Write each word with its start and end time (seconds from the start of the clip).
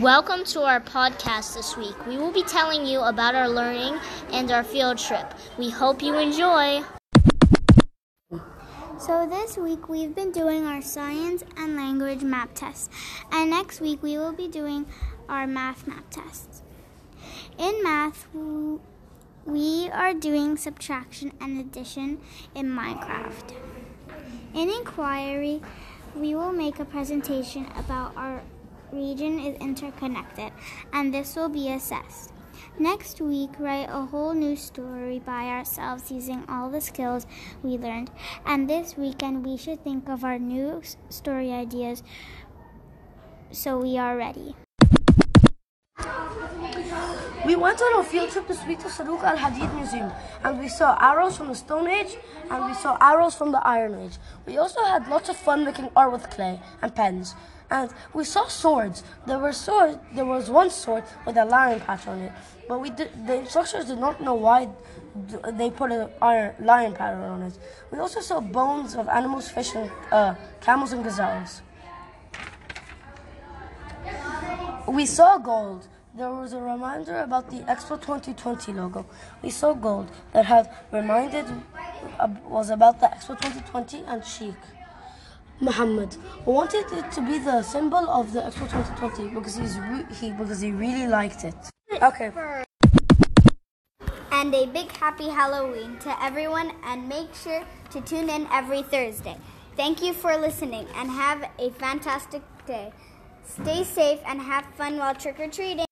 Welcome 0.00 0.44
to 0.46 0.60
our 0.60 0.78
podcast 0.78 1.54
this 1.54 1.74
week. 1.74 2.06
We 2.06 2.18
will 2.18 2.30
be 2.30 2.42
telling 2.42 2.84
you 2.84 3.00
about 3.00 3.34
our 3.34 3.48
learning 3.48 3.98
and 4.30 4.50
our 4.50 4.62
field 4.62 4.98
trip. 4.98 5.32
We 5.56 5.70
hope 5.70 6.02
you 6.02 6.18
enjoy. 6.18 6.82
So, 8.98 9.26
this 9.26 9.56
week 9.56 9.88
we've 9.88 10.14
been 10.14 10.32
doing 10.32 10.66
our 10.66 10.82
science 10.82 11.44
and 11.56 11.76
language 11.76 12.22
map 12.22 12.50
tests, 12.52 12.90
and 13.32 13.48
next 13.48 13.80
week 13.80 14.02
we 14.02 14.18
will 14.18 14.32
be 14.34 14.48
doing 14.48 14.84
our 15.30 15.46
math 15.46 15.86
map 15.86 16.04
tests. 16.10 16.60
In 17.56 17.82
math, 17.82 18.28
we 19.46 19.88
are 19.88 20.12
doing 20.12 20.58
subtraction 20.58 21.32
and 21.40 21.58
addition 21.58 22.20
in 22.54 22.66
Minecraft. 22.66 23.54
In 24.52 24.68
inquiry, 24.68 25.62
we 26.14 26.34
will 26.34 26.52
make 26.52 26.78
a 26.78 26.84
presentation 26.84 27.66
about 27.76 28.14
our 28.14 28.42
region 28.92 29.38
is 29.38 29.56
interconnected, 29.58 30.52
and 30.92 31.12
this 31.12 31.36
will 31.36 31.48
be 31.48 31.70
assessed. 31.70 32.32
Next 32.78 33.20
week, 33.20 33.50
write 33.58 33.88
a 33.90 34.06
whole 34.06 34.34
new 34.34 34.56
story 34.56 35.18
by 35.18 35.44
ourselves 35.44 36.10
using 36.10 36.44
all 36.48 36.70
the 36.70 36.80
skills 36.80 37.26
we 37.62 37.78
learned. 37.78 38.10
And 38.44 38.68
this 38.68 38.96
weekend, 38.96 39.46
we 39.46 39.56
should 39.56 39.82
think 39.82 40.08
of 40.08 40.24
our 40.24 40.38
new 40.38 40.82
story 41.08 41.52
ideas 41.52 42.02
so 43.50 43.78
we 43.78 43.96
are 43.96 44.16
ready. 44.16 44.54
We 47.46 47.54
went 47.54 47.80
on 47.80 48.00
a 48.00 48.02
field 48.02 48.30
trip 48.30 48.48
this 48.48 48.66
week 48.66 48.80
to 48.80 48.88
Saruq 48.88 49.22
Al 49.22 49.36
Hadid 49.36 49.72
Museum 49.76 50.10
and 50.42 50.58
we 50.58 50.66
saw 50.66 50.98
arrows 51.00 51.36
from 51.36 51.46
the 51.46 51.54
Stone 51.54 51.86
Age 51.86 52.16
and 52.50 52.66
we 52.66 52.74
saw 52.74 52.98
arrows 53.00 53.36
from 53.36 53.52
the 53.52 53.64
Iron 53.64 53.94
Age. 53.94 54.18
We 54.46 54.58
also 54.58 54.82
had 54.82 55.06
lots 55.06 55.28
of 55.28 55.36
fun 55.36 55.64
making 55.64 55.90
art 55.94 56.10
with 56.10 56.28
clay 56.28 56.60
and 56.82 56.92
pens. 56.92 57.36
And 57.70 57.88
we 58.12 58.24
saw 58.24 58.48
swords. 58.48 59.04
There 59.28 59.38
were 59.38 59.52
swords. 59.52 59.96
There 60.12 60.24
was 60.24 60.50
one 60.50 60.70
sword 60.70 61.04
with 61.24 61.36
a 61.36 61.44
lion 61.44 61.78
patch 61.78 62.08
on 62.08 62.18
it, 62.18 62.32
but 62.68 62.80
we 62.80 62.90
did, 62.90 63.10
the 63.28 63.36
instructors 63.36 63.84
did 63.84 63.98
not 63.98 64.20
know 64.20 64.34
why 64.34 64.68
they 65.52 65.70
put 65.70 65.92
a 65.92 66.10
iron, 66.20 66.52
lion 66.58 66.94
pattern 66.94 67.22
on 67.22 67.42
it. 67.42 67.56
We 67.92 68.00
also 68.00 68.20
saw 68.22 68.40
bones 68.40 68.96
of 68.96 69.08
animals, 69.08 69.48
fish, 69.48 69.72
and 69.76 69.88
uh, 70.10 70.34
camels 70.60 70.92
and 70.92 71.04
gazelles. 71.04 71.62
We 74.88 75.06
saw 75.06 75.38
gold 75.38 75.86
there 76.16 76.30
was 76.30 76.54
a 76.54 76.60
reminder 76.60 77.18
about 77.18 77.50
the 77.50 77.58
Expo 77.64 78.00
2020 78.00 78.72
logo. 78.72 79.04
We 79.42 79.50
saw 79.50 79.74
gold 79.74 80.10
that 80.32 80.46
had 80.46 80.70
reminded 80.90 81.44
uh, 82.18 82.28
was 82.48 82.70
about 82.70 83.00
the 83.00 83.06
Expo 83.06 83.38
2020 83.38 84.04
and 84.06 84.24
Sheikh 84.24 84.54
Muhammad 85.60 86.16
wanted 86.44 86.86
it 86.92 87.10
to 87.12 87.20
be 87.20 87.38
the 87.38 87.62
symbol 87.62 88.08
of 88.08 88.32
the 88.32 88.40
Expo 88.40 88.68
2020 88.70 89.28
because 89.34 89.56
he's 89.56 89.78
re- 89.78 90.06
he 90.18 90.32
because 90.32 90.60
he 90.60 90.72
really 90.72 91.06
liked 91.06 91.44
it. 91.44 91.54
Okay. 92.02 92.32
And 94.32 94.54
a 94.54 94.66
big 94.66 94.90
happy 94.92 95.28
Halloween 95.28 95.98
to 96.00 96.22
everyone 96.22 96.72
and 96.84 97.08
make 97.08 97.34
sure 97.34 97.62
to 97.90 98.00
tune 98.00 98.30
in 98.30 98.46
every 98.52 98.82
Thursday. 98.82 99.36
Thank 99.76 100.02
you 100.02 100.14
for 100.14 100.36
listening 100.36 100.86
and 100.96 101.10
have 101.10 101.50
a 101.58 101.70
fantastic 101.70 102.42
day. 102.66 102.92
Stay 103.44 103.84
safe 103.84 104.20
and 104.26 104.40
have 104.40 104.64
fun 104.76 104.98
while 104.98 105.14
trick 105.14 105.38
or 105.40 105.48
treating. 105.48 105.85